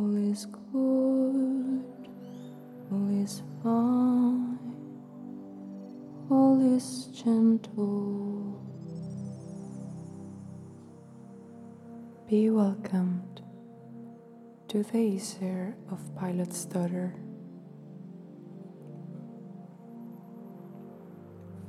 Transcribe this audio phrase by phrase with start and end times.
[0.00, 1.84] All is good,
[2.92, 4.58] all is fine,
[6.30, 8.62] all is gentle.
[12.28, 13.42] Be welcomed
[14.68, 17.16] to the Aesir of Pilot's Daughter.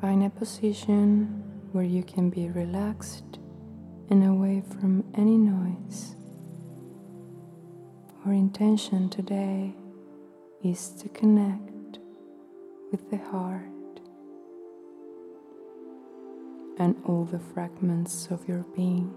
[0.02, 3.40] Find a position where you can be relaxed
[4.12, 6.19] and away from any noise.
[8.26, 9.74] Our intention today
[10.62, 12.00] is to connect
[12.92, 13.64] with the heart
[16.78, 19.14] and all the fragments of your being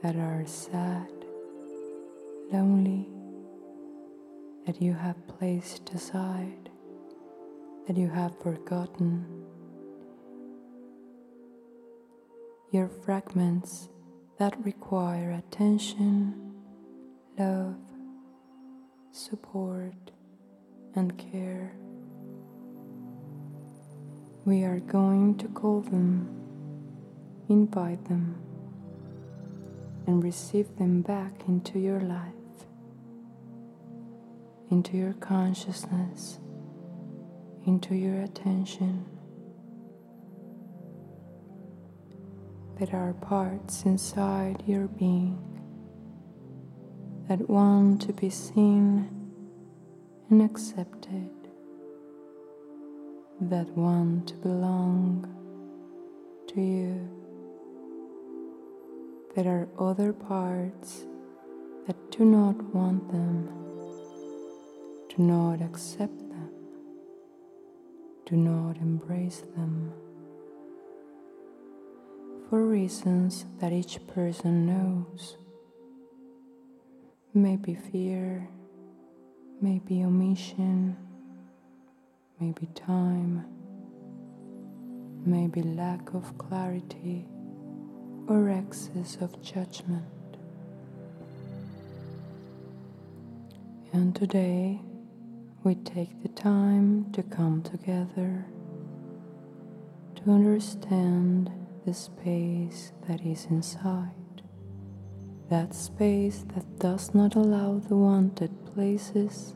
[0.00, 1.10] that are sad,
[2.52, 3.08] lonely,
[4.64, 6.70] that you have placed aside,
[7.88, 9.26] that you have forgotten.
[12.70, 13.88] Your fragments
[14.38, 16.45] that require attention,
[17.38, 17.76] love,
[19.12, 20.10] support,
[20.94, 21.72] and care.
[24.44, 26.28] We are going to call them,
[27.48, 28.36] invite them,
[30.06, 32.32] and receive them back into your life,
[34.70, 36.38] into your consciousness,
[37.66, 39.04] into your attention.
[42.78, 45.55] There are parts inside your being
[47.28, 49.08] that want to be seen
[50.30, 51.30] and accepted
[53.40, 55.26] that want to belong
[56.46, 57.08] to you.
[59.34, 61.04] There are other parts
[61.86, 63.48] that do not want them,
[65.08, 66.50] do not accept them,
[68.24, 69.92] do not embrace them.
[72.48, 75.36] For reasons that each person knows.
[77.36, 78.48] Maybe fear,
[79.60, 80.96] maybe omission
[82.40, 83.44] maybe time,
[85.24, 87.26] maybe lack of clarity
[88.28, 90.04] or excess of judgment.
[93.92, 94.80] And today
[95.62, 98.44] we take the time to come together
[100.16, 101.50] to understand
[101.86, 104.25] the space that is inside.
[105.48, 109.54] That space that does not allow the wanted places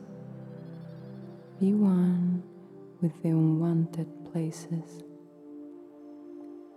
[1.59, 2.45] be one
[3.03, 5.03] with the unwanted places.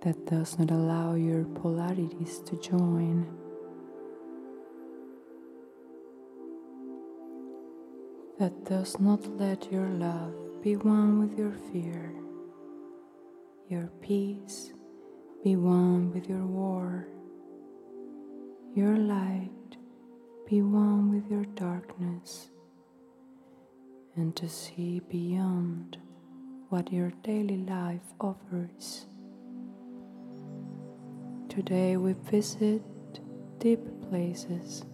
[0.01, 3.27] That does not allow your polarities to join.
[8.39, 12.15] That does not let your love be one with your fear,
[13.69, 14.73] your peace
[15.43, 17.07] be one with your war,
[18.75, 19.51] your light
[20.49, 22.49] be one with your darkness,
[24.15, 25.97] and to see beyond
[26.69, 29.05] what your daily life offers.
[31.49, 32.81] Today we visit
[33.59, 33.79] deep
[34.09, 34.85] places,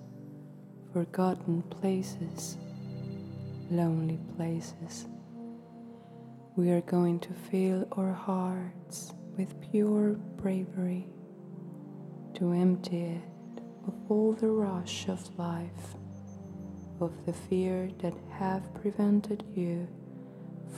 [0.92, 2.58] forgotten places,
[3.72, 5.08] lonely places.
[6.58, 11.08] We are going to fill our hearts with pure bravery
[12.34, 13.39] to empty it
[13.90, 15.96] of all the rush of life,
[17.02, 19.88] of the fear that have prevented you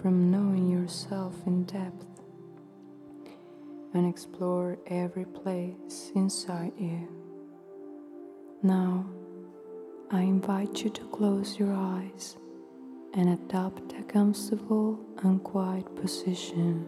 [0.02, 2.06] from knowing yourself in depth
[3.94, 7.06] and explore every place inside you.
[8.64, 9.06] Now,
[10.10, 12.38] I invite you to close your eyes
[13.14, 16.86] and adopt a comfortable and quiet position.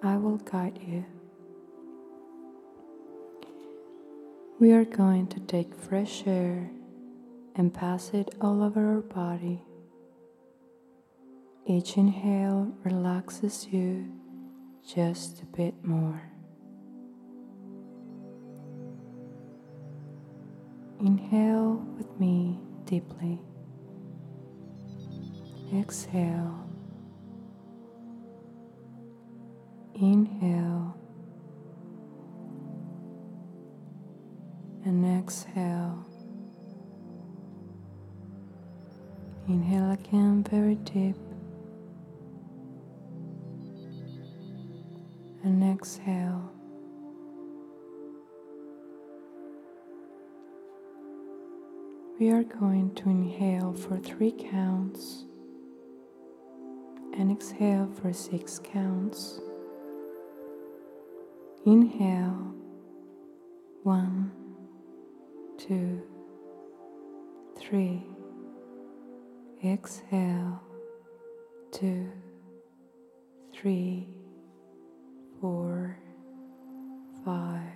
[0.00, 1.04] I will guide you.
[4.62, 6.70] We are going to take fresh air
[7.56, 9.60] and pass it all over our body.
[11.66, 14.06] Each inhale relaxes you
[14.86, 16.30] just a bit more.
[21.00, 23.40] Inhale with me deeply.
[25.74, 26.70] Exhale.
[29.96, 31.01] Inhale.
[34.84, 36.06] And exhale.
[39.48, 41.16] Inhale again very deep.
[45.44, 46.50] and exhale.
[52.18, 55.24] We are going to inhale for three counts
[57.14, 59.40] and exhale for six counts.
[61.66, 62.54] Inhale
[63.82, 64.30] one,
[65.58, 66.02] two,
[67.58, 68.02] three.
[69.64, 70.60] Exhale,
[71.70, 72.10] two,
[73.52, 74.08] three,
[75.40, 75.96] four,
[77.24, 77.72] five,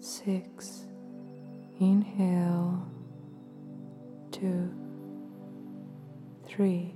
[0.00, 0.86] six.
[1.80, 2.86] Inhale,
[4.32, 4.72] two,
[6.46, 6.94] three.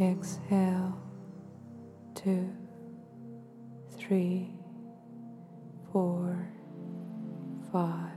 [0.00, 0.98] Exhale,
[2.14, 2.52] two,
[3.96, 4.50] three,
[5.92, 6.52] four,
[7.76, 8.16] five,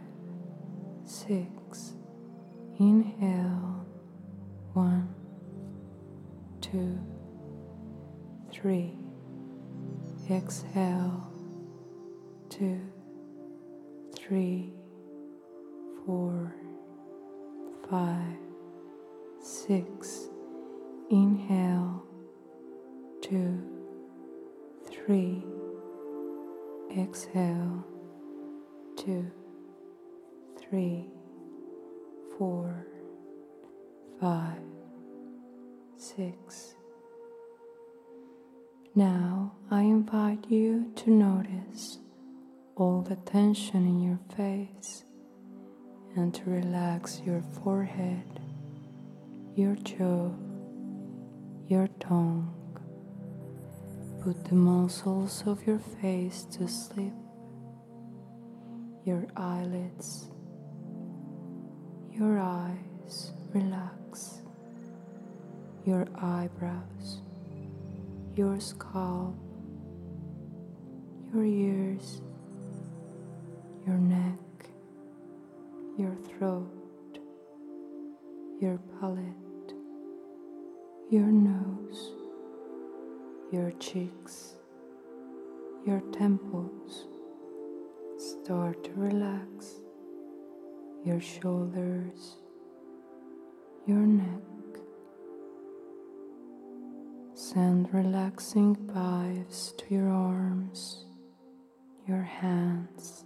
[1.04, 1.92] six.
[2.80, 3.86] Inhale,
[4.72, 5.14] one,
[6.62, 6.98] two,
[8.54, 8.98] three.
[10.32, 11.28] Exhale,
[12.50, 12.80] two,
[14.16, 14.72] three,
[16.06, 16.56] four,
[17.90, 18.38] five,
[19.42, 20.30] six.
[21.12, 22.02] Inhale,
[23.22, 23.62] two,
[24.90, 25.44] three.
[26.98, 27.86] Exhale,
[28.96, 29.30] two,
[30.70, 31.08] three,
[32.38, 32.86] four,
[34.22, 34.62] five,
[35.98, 36.76] six.
[38.94, 41.98] Now I invite you to notice
[42.76, 45.04] all the tension in your face
[46.16, 48.40] and to relax your forehead,
[49.56, 50.32] your jaw,
[51.68, 52.56] your tongue.
[54.22, 57.14] Put the muscles of your face to sleep,
[59.06, 60.28] your eyelids,
[62.20, 64.42] your eyes relax,
[65.86, 67.22] your eyebrows,
[68.36, 69.38] your scalp,
[71.34, 72.22] your ears,
[73.88, 74.70] your neck,
[75.98, 77.20] your throat,
[78.60, 79.74] your palate,
[81.10, 82.12] your nose,
[83.50, 84.56] your cheeks,
[85.86, 87.06] your temples.
[88.18, 89.80] Start to relax
[91.10, 92.36] your shoulders,
[93.88, 94.84] your neck.
[97.34, 101.06] Send relaxing vibes to your arms,
[102.08, 103.26] your hands,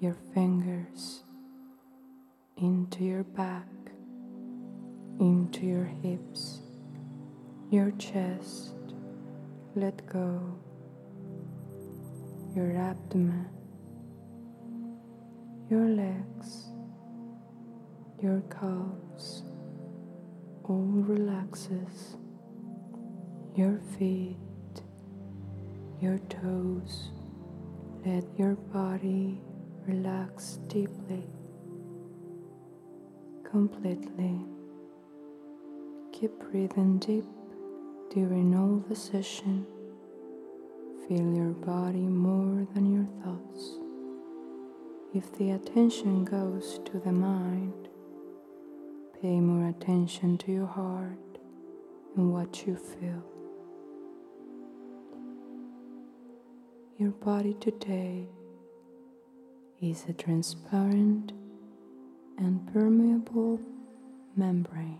[0.00, 1.22] your fingers,
[2.58, 3.72] into your back,
[5.18, 6.60] into your hips,
[7.70, 8.74] your chest.
[9.74, 10.42] Let go
[12.54, 13.48] your abdomen,
[15.70, 16.71] your legs,
[18.22, 19.42] your calves,
[20.62, 22.16] all relaxes,
[23.56, 24.36] your feet,
[26.00, 27.10] your toes.
[28.06, 29.40] Let your body
[29.88, 31.24] relax deeply,
[33.42, 34.38] completely.
[36.12, 37.24] Keep breathing deep
[38.14, 39.66] during all the session.
[41.08, 43.78] Feel your body more than your thoughts.
[45.12, 47.88] If the attention goes to the mind,
[49.22, 51.38] pay more attention to your heart
[52.16, 53.22] and what you feel.
[56.98, 58.26] Your body today
[59.80, 61.30] is a transparent
[62.36, 63.60] and permeable
[64.34, 64.98] membrane.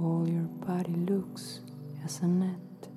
[0.00, 1.60] All your body looks
[2.04, 2.88] as a net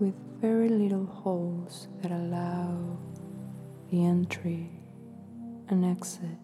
[0.00, 2.96] with very little holes that allow
[3.90, 4.70] the entry
[5.68, 6.38] and exit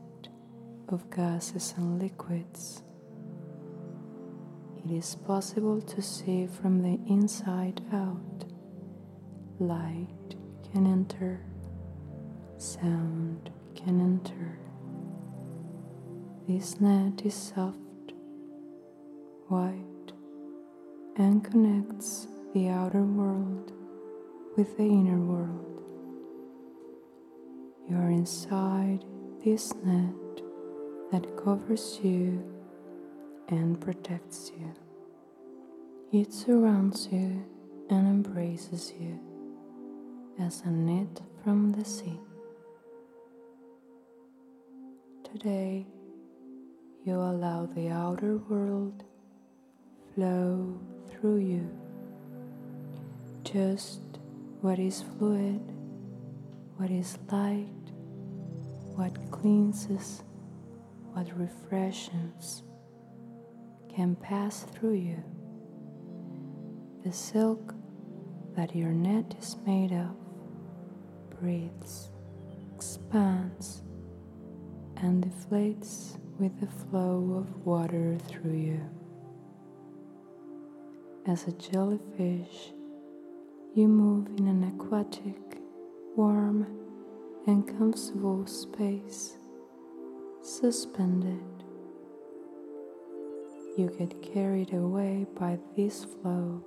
[0.93, 2.83] of gases and liquids.
[4.85, 8.45] It is possible to see from the inside out.
[9.59, 10.37] Light
[10.73, 11.41] can enter,
[12.57, 14.59] sound can enter.
[16.49, 18.13] This net is soft,
[19.49, 20.13] white,
[21.17, 23.73] and connects the outer world
[24.57, 25.83] with the inner world.
[27.89, 29.05] You are inside
[29.45, 30.28] this net
[31.13, 32.45] that covers you
[33.49, 34.75] and protects you.
[36.13, 37.45] It surrounds you
[37.91, 39.19] and embraces you
[40.39, 42.21] as a net from the sea.
[45.25, 45.87] Today,
[47.05, 49.05] you allow the outer world
[50.15, 50.79] flow
[51.11, 51.71] through you.
[53.45, 54.01] Just
[54.61, 55.61] what is fluid,
[56.77, 57.69] what is light,
[58.95, 60.23] what cleanses,
[61.19, 62.63] what refreshes
[63.93, 65.21] can pass through you.
[67.05, 67.75] The silk
[68.55, 70.15] that your net is made of
[71.41, 72.11] breathes,
[72.73, 73.83] expands,
[74.99, 78.81] and deflates with the flow of water through you.
[81.27, 82.75] As a jellyfish,
[83.75, 85.59] you move in an aquatic,
[86.15, 86.65] warm,
[87.49, 89.38] and comfortable space
[90.49, 91.45] suspended.
[93.77, 96.65] You get carried away by this flow.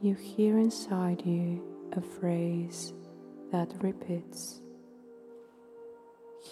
[0.00, 2.94] You hear inside you a phrase
[3.52, 4.60] that repeats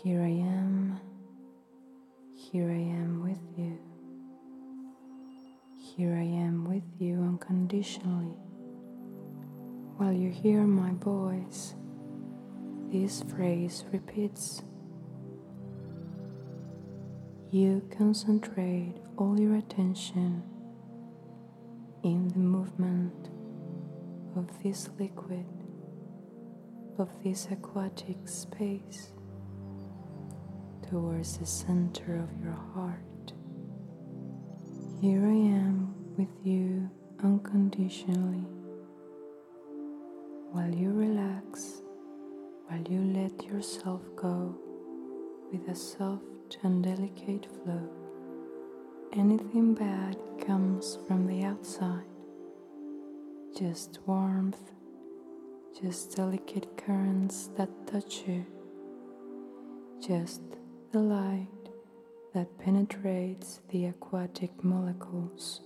[0.02, 1.00] Here I am,
[2.34, 3.78] here I am with you.
[5.96, 8.36] Here I am with you unconditionally.
[9.96, 11.74] While you hear my voice,
[12.92, 14.62] this phrase repeats.
[17.50, 20.42] You concentrate all your attention
[22.04, 23.30] in the movement
[24.36, 25.46] of this liquid,
[26.98, 29.12] of this aquatic space,
[30.90, 33.32] towards the center of your heart.
[35.00, 36.90] Here I am with you
[37.24, 38.44] unconditionally.
[40.52, 41.80] While you relax,
[42.66, 44.54] while you let yourself go
[45.50, 46.24] with a soft
[46.62, 47.88] and delicate flow,
[49.12, 52.04] anything bad comes from the outside.
[53.56, 54.72] Just warmth,
[55.80, 58.46] just delicate currents that touch you,
[60.00, 60.42] just
[60.92, 61.46] the light
[62.34, 65.60] that penetrates the aquatic molecules.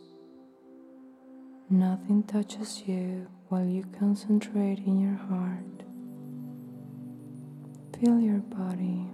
[1.71, 5.85] Nothing touches you while you concentrate in your heart.
[7.99, 9.07] Feel your body.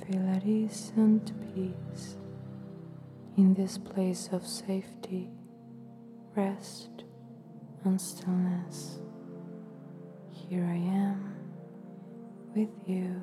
[0.00, 1.20] Feel at ease and
[1.54, 2.16] peace
[3.36, 5.30] in this place of safety,
[6.34, 7.04] rest,
[7.84, 8.98] and stillness.
[10.30, 11.34] Here I am
[12.54, 13.20] with you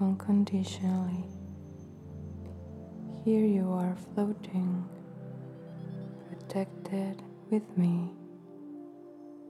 [0.00, 1.24] unconditionally.
[3.24, 4.88] Here you are floating,
[6.28, 8.10] protected with me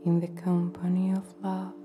[0.04, 1.83] in the company of love.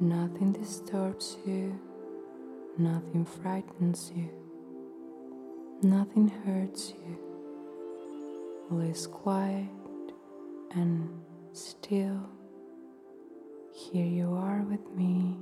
[0.00, 1.78] Nothing disturbs you,
[2.78, 4.30] nothing frightens you,
[5.82, 7.18] nothing hurts you.
[8.70, 9.68] All is quiet
[10.72, 11.08] and
[11.52, 12.28] still.
[13.72, 15.38] Here you are with me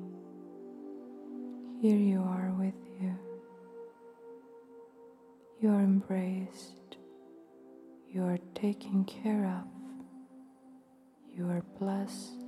[1.82, 3.14] here you are with you.
[5.60, 6.96] You are embraced.
[8.08, 9.68] You are taken care of.
[11.36, 12.45] You are blessed.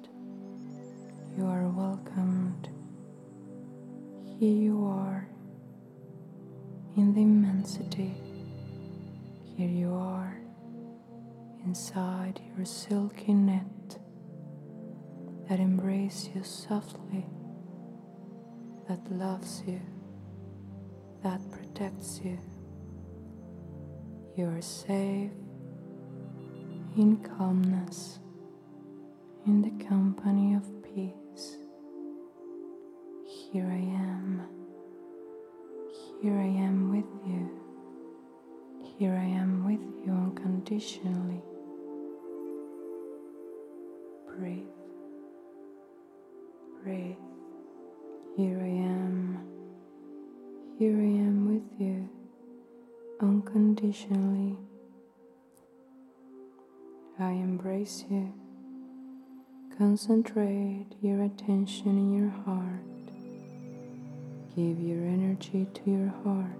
[1.38, 2.68] You are welcomed.
[4.40, 5.28] Here you are
[6.97, 8.12] in the immensity.
[9.57, 10.37] Here you are
[11.64, 13.99] inside your silky net
[15.49, 17.25] that embraces you softly
[18.88, 19.80] that loves you,
[21.23, 22.37] that protects you.
[24.37, 25.30] You are safe
[26.97, 28.18] in calmness,
[29.47, 30.77] in the company of.
[33.50, 34.43] Here I am.
[36.21, 37.49] Here I am with you.
[38.99, 41.40] Here I am with you unconditionally.
[44.26, 44.67] Breathe.
[46.83, 47.17] Breathe.
[48.37, 49.38] Here I am.
[50.78, 52.07] Here I am with you
[53.19, 54.59] unconditionally.
[57.19, 58.31] I embrace you.
[59.78, 62.98] Concentrate your attention in your heart.
[64.59, 66.59] Give your energy to your heart.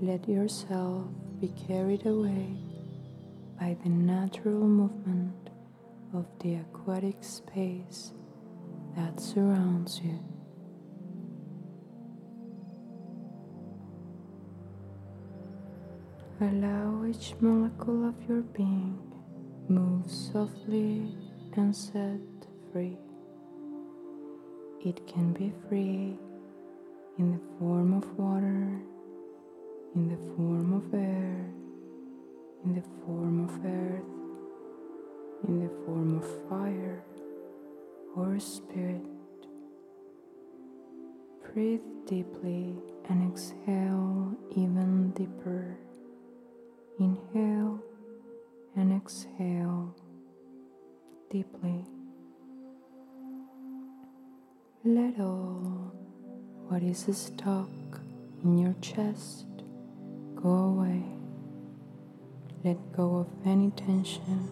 [0.00, 1.04] Let yourself
[1.38, 2.56] be carried away
[3.60, 5.50] by the natural movement
[6.14, 8.14] of the aquatic space
[8.96, 10.18] that surrounds you.
[16.40, 18.98] Allow each molecule of your being
[19.68, 21.06] move softly
[21.54, 22.18] and set
[22.72, 23.03] free.
[24.84, 26.14] It can be free
[27.16, 28.82] in the form of water,
[29.94, 31.48] in the form of air,
[32.66, 34.04] in the form of earth,
[35.48, 37.02] in the form of fire
[38.14, 39.00] or spirit.
[41.50, 42.76] Breathe deeply
[43.08, 45.78] and exhale even deeper.
[46.98, 47.82] Inhale
[48.76, 49.94] and exhale
[51.30, 51.86] deeply.
[54.86, 55.94] Let all
[56.68, 57.70] what is stuck
[58.42, 59.46] in your chest
[60.34, 61.02] go away.
[62.62, 64.50] Let go of any tension.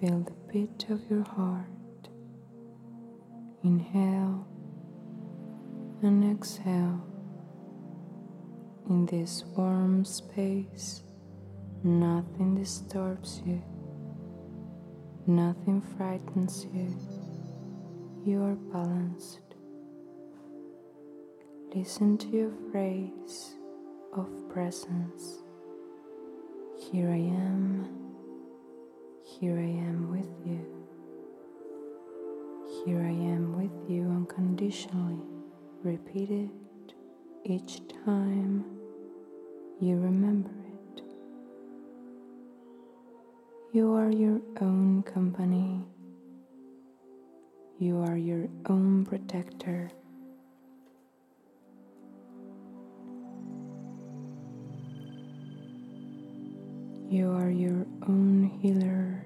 [0.00, 2.08] Feel the beat of your heart.
[3.62, 4.46] Inhale
[6.00, 7.04] and exhale.
[8.88, 11.02] In this warm space,
[11.82, 13.62] nothing disturbs you,
[15.26, 17.13] nothing frightens you.
[18.24, 19.40] You are balanced.
[21.74, 23.54] Listen to your phrase
[24.16, 25.42] of presence.
[26.90, 27.86] Here I am,
[29.22, 30.64] here I am with you.
[32.84, 35.20] Here I am with you unconditionally.
[35.82, 36.94] Repeat it
[37.44, 38.64] each time
[39.80, 41.02] you remember it.
[43.72, 45.84] You are your own company.
[47.80, 49.90] You are your own protector.
[57.10, 59.24] You are your own healer.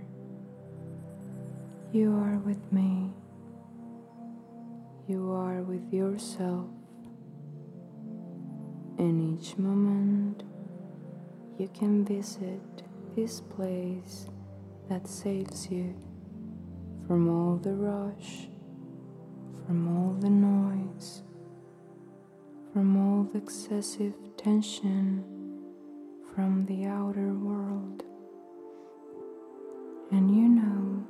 [1.93, 3.13] You are with me.
[5.07, 6.71] You are with yourself.
[8.97, 10.43] In each moment,
[11.59, 12.83] you can visit
[13.15, 14.27] this place
[14.89, 15.95] that saves you
[17.09, 18.49] from all the rush,
[19.67, 21.23] from all the noise,
[22.71, 25.25] from all the excessive tension
[26.35, 28.05] from the outer world.
[30.11, 31.07] And you know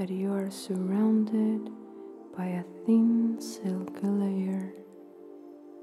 [0.00, 1.70] that you are surrounded
[2.36, 4.72] by a thin silky layer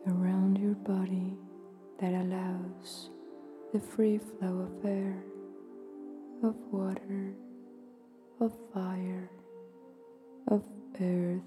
[0.08, 1.38] around your body
[2.02, 3.12] that allows
[3.72, 5.24] the free flow of air,
[6.44, 7.34] of water,
[8.40, 9.30] of fire,
[10.48, 10.64] of
[11.02, 11.42] earth,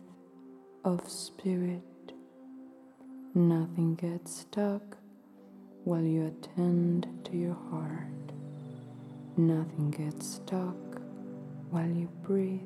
[0.85, 1.83] of spirit.
[3.35, 4.97] Nothing gets stuck
[5.85, 8.33] while you attend to your heart.
[9.37, 11.01] Nothing gets stuck
[11.71, 12.61] while you breathe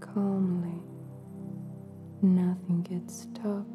[0.00, 0.82] calmly.
[2.22, 3.66] Nothing gets stuck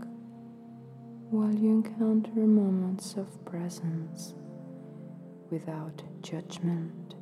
[1.29, 4.33] while you encounter moments of presence
[5.49, 7.15] without judgment,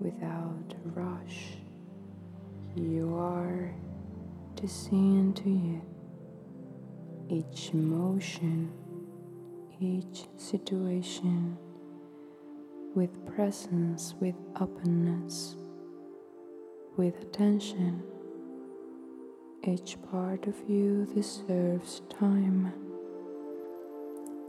[0.00, 1.58] without rush.
[2.76, 3.72] You are
[4.56, 5.80] to see into you
[7.28, 8.72] each emotion,
[9.80, 11.56] each situation
[12.96, 15.54] with presence, with openness,
[16.96, 18.02] with attention.
[19.62, 22.72] Each part of you deserves time,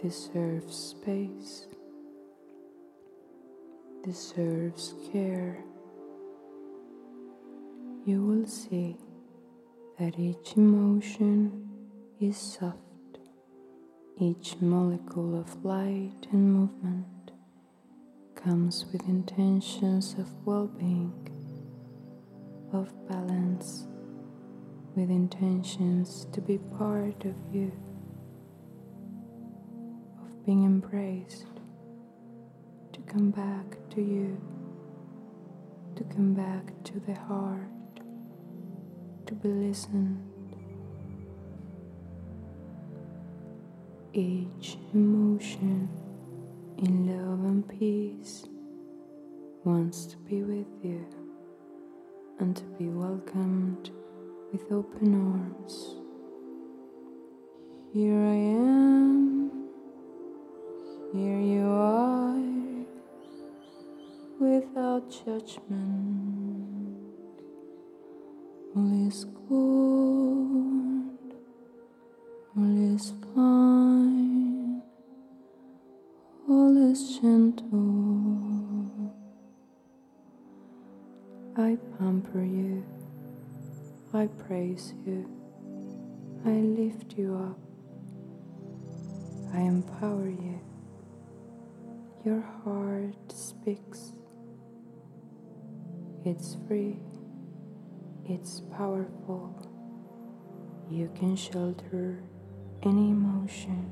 [0.02, 1.68] deserves space,
[4.04, 5.64] deserves care.
[8.08, 8.98] You will see
[9.98, 11.68] that each emotion
[12.22, 12.78] is soft,
[14.20, 17.32] each molecule of light and movement
[18.36, 21.14] comes with intentions of well being,
[22.72, 23.88] of balance
[24.96, 27.72] with intentions to be part of you,
[30.22, 31.60] of being embraced,
[32.94, 34.40] to come back to you,
[35.96, 37.75] to come back to the heart,
[39.26, 40.22] to be listened.
[44.14, 45.90] Each emotion
[46.78, 48.46] in love and peace
[49.64, 51.06] wants to be with you
[52.40, 53.90] and to be welcomed
[54.52, 55.96] with open arms.
[57.94, 59.52] Here I am,
[61.14, 62.86] here you are,
[64.40, 66.25] without judgment.
[68.86, 71.34] All is good,
[72.56, 74.84] all is fine,
[76.48, 79.12] all is gentle.
[81.58, 82.86] I pamper you.
[84.14, 85.28] I praise you.
[86.46, 87.58] I lift you up.
[89.52, 90.60] I empower you.
[92.24, 94.12] Your heart speaks.
[96.24, 96.98] It's free.
[98.28, 99.54] It's powerful.
[100.90, 102.24] You can shelter
[102.82, 103.92] any emotion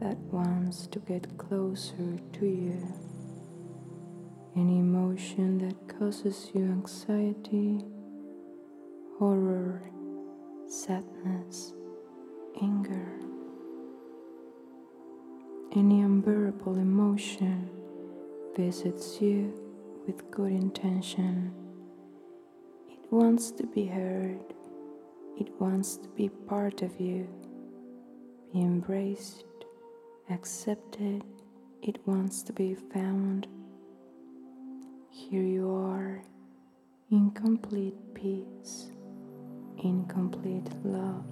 [0.00, 2.82] that wants to get closer to you.
[4.54, 7.86] Any emotion that causes you anxiety
[9.18, 9.80] horror,
[10.68, 11.72] sadness,
[12.60, 13.18] anger,
[15.74, 17.70] any unbearable emotion
[18.54, 19.54] visits you
[20.06, 21.65] with good intention.
[23.06, 24.42] It wants to be heard,
[25.38, 27.28] it wants to be part of you,
[28.52, 29.44] be embraced,
[30.28, 31.22] accepted,
[31.82, 33.46] it wants to be found.
[35.08, 36.20] Here you are
[37.12, 38.90] in complete peace
[39.84, 41.24] in complete love.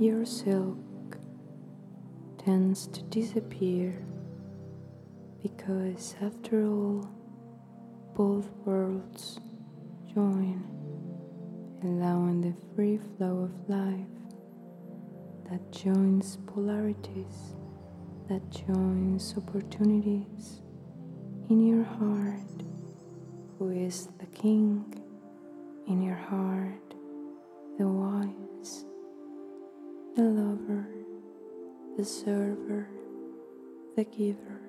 [0.00, 1.16] Your silk
[2.38, 4.04] tends to disappear
[5.42, 7.08] because, after all,
[8.16, 9.38] both worlds
[10.18, 10.60] join
[11.84, 14.16] allowing the free flow of life
[15.48, 17.54] that joins polarities,
[18.28, 20.60] that joins opportunities
[21.48, 22.64] in your heart,
[23.58, 25.00] who is the King
[25.86, 26.94] in your heart,
[27.78, 28.86] the wise,
[30.16, 30.88] the lover,
[31.96, 32.88] the server,
[33.94, 34.62] the giver,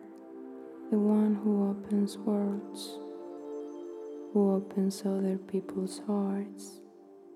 [0.91, 2.99] the one who opens worlds,
[4.39, 6.80] who opens other people's hearts.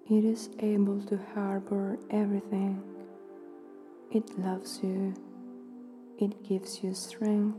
[0.09, 2.81] It is able to harbor everything.
[4.09, 5.13] It loves you.
[6.17, 7.57] It gives you strength.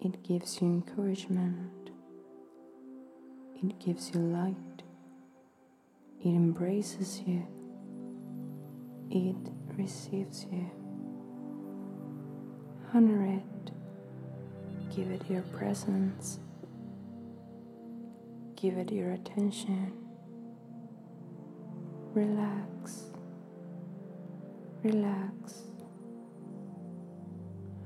[0.00, 1.90] It gives you encouragement.
[3.62, 4.82] It gives you light.
[6.20, 7.46] It embraces you.
[9.08, 10.68] It receives you.
[12.92, 13.70] Honor it.
[14.96, 16.40] Give it your presence.
[18.56, 19.92] Give it your attention.
[22.14, 23.12] Relax.
[24.82, 25.64] Relax.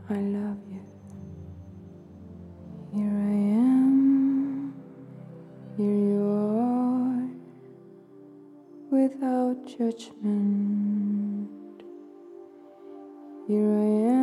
[0.08, 0.80] I love you.
[2.94, 4.74] Here I am.
[5.76, 6.22] Here you
[6.60, 7.28] are.
[8.90, 11.50] Without judgment.
[13.48, 14.19] Here I am.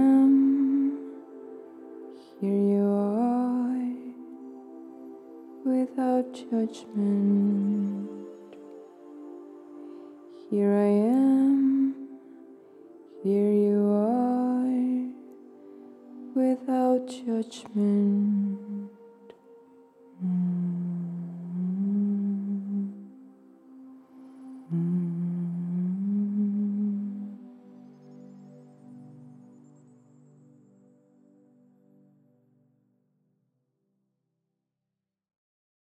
[6.50, 8.10] Judgment.
[10.50, 11.27] Here I am.